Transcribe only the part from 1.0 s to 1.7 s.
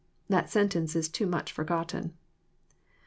too much